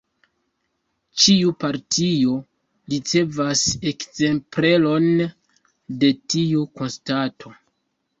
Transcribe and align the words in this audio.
Ĉiu 1.23 1.49
partio 1.63 2.31
ricevas 2.93 3.61
ekzempleron 3.91 5.05
de 6.05 6.11
tiu 6.35 6.65
konstato. 6.81 7.53